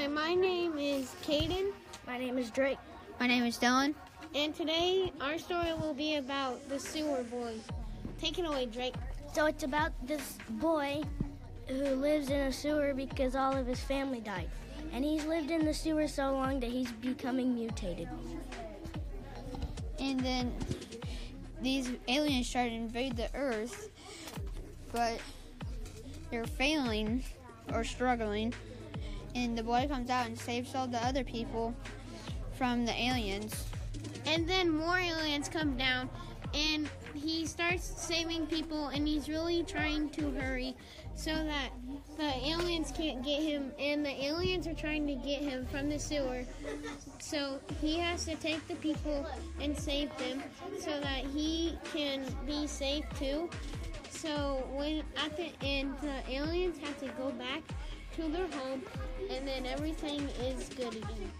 [0.00, 1.72] Hi, my name is Caden,
[2.06, 2.78] My name is Drake.
[3.20, 3.94] My name is Dylan.
[4.34, 7.56] and today our story will be about the sewer boy.
[8.18, 8.94] Take it away, Drake.
[9.34, 11.02] So it's about this boy
[11.66, 14.48] who lives in a sewer because all of his family died.
[14.90, 18.08] And he's lived in the sewer so long that he's becoming mutated.
[19.98, 20.54] And then
[21.60, 23.90] these aliens try to invade the Earth,
[24.92, 25.20] but
[26.30, 27.22] they're failing
[27.74, 28.54] or struggling.
[29.34, 31.74] And the boy comes out and saves all the other people
[32.56, 33.64] from the aliens.
[34.26, 36.10] And then more aliens come down,
[36.54, 40.76] and he starts saving people, and he's really trying to hurry
[41.14, 41.70] so that
[42.16, 45.98] the aliens can't get him, and the aliens are trying to get him from the
[45.98, 46.44] sewer.
[47.18, 49.26] So he has to take the people
[49.60, 50.42] and save them
[50.78, 53.50] so that he can be safe too.
[54.10, 57.62] So when at the end, the aliens have to go back
[58.16, 58.82] to their home,
[59.30, 61.30] and then everything is good again.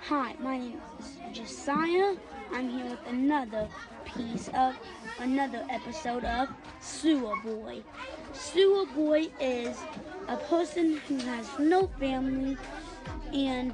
[0.00, 2.14] Hi, my name is Josiah.
[2.52, 3.68] I'm here with another
[4.04, 4.76] piece of
[5.18, 6.48] another episode of
[6.80, 7.82] Sewer Boy.
[8.32, 9.76] Sewer Boy is
[10.28, 12.56] a person who has no family
[13.34, 13.72] and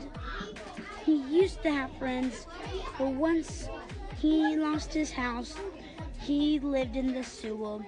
[1.05, 2.47] he used to have friends,
[2.99, 3.69] but once
[4.19, 5.55] he lost his house,
[6.21, 7.81] he lived in the sewer.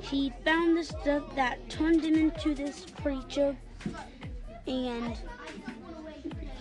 [0.00, 3.56] He found the stuff that turned him into this creature
[4.66, 5.16] and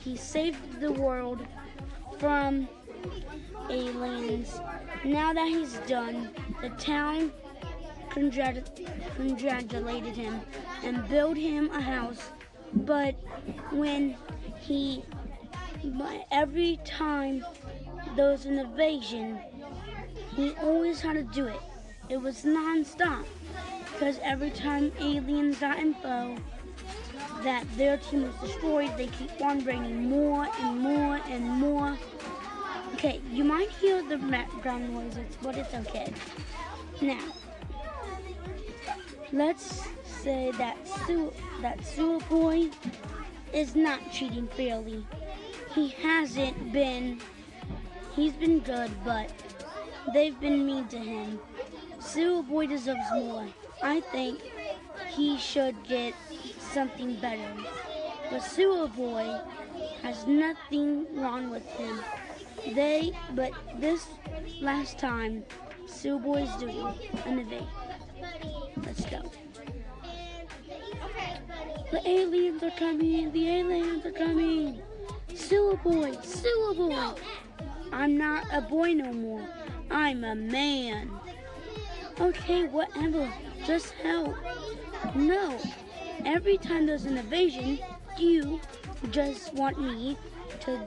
[0.04, 1.46] he saved the world
[2.20, 2.68] from
[3.70, 4.60] aliens.
[5.04, 6.30] Now that he's done,
[6.62, 7.32] the town
[8.10, 10.42] congrat- congratulated him
[10.84, 12.32] and built him a house.
[12.74, 13.16] But
[13.72, 14.16] when
[14.60, 15.04] he,
[15.84, 17.46] but every time
[18.16, 19.40] there was an invasion,
[20.36, 21.60] he always had to do it.
[22.10, 23.26] It was non-stop
[23.94, 26.36] because every time aliens got info,
[27.44, 31.98] that their team was destroyed, they keep on bringing more and more and more.
[32.94, 36.12] Okay, you might hear the background noises, but it's okay.
[37.02, 37.24] Now,
[39.32, 41.32] let's say that Sue,
[41.62, 42.70] that Sewer Boy
[43.54, 45.06] is not cheating fairly.
[45.74, 47.22] He hasn't been.
[48.16, 49.32] He's been good, but
[50.14, 51.40] they've been mean to him.
[52.00, 53.48] Sewer Boy deserves more.
[53.84, 54.40] I think
[55.10, 56.14] he should get
[56.74, 57.54] something better.
[58.32, 59.40] But Sewer Boy
[60.02, 62.00] has nothing wrong with him.
[62.74, 64.08] They, but this
[64.62, 65.44] last time,
[65.86, 66.86] Sewer Boy's doing
[67.26, 67.68] an evade.
[68.86, 69.32] Let's go.
[71.92, 73.32] The aliens are coming!
[73.32, 74.82] The aliens are coming!
[75.34, 76.12] Sewer Boy!
[76.22, 77.14] Sewer Boy!
[77.92, 79.48] I'm not a boy no more.
[79.90, 81.10] I'm a man.
[82.20, 83.32] Okay, whatever.
[83.66, 84.36] Just help.
[85.16, 85.58] No.
[86.26, 87.80] Every time there's an invasion,
[88.18, 88.60] you
[89.12, 90.18] just want me
[90.62, 90.78] to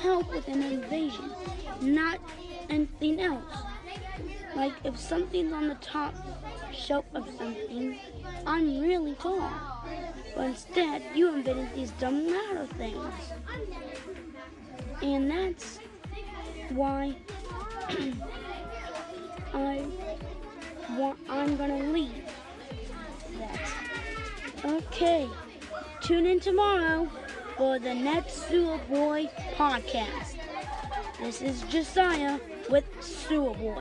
[0.00, 1.30] help with an invasion,
[1.82, 2.18] not
[2.70, 3.44] anything else.
[4.56, 6.14] Like if something's on the top
[6.72, 7.98] shelf of something,
[8.46, 9.50] I'm really tall.
[10.34, 13.14] But instead, you invented these dumb ladder things.
[15.02, 15.78] And that's
[16.70, 17.16] why
[19.54, 19.84] I
[20.90, 22.24] want I'm gonna leave.
[23.38, 23.70] That.
[24.64, 25.28] Okay.
[26.02, 27.08] Tune in tomorrow
[27.56, 30.36] for the next Sewer Boy podcast.
[31.20, 33.78] This is Josiah with Sewer Boy.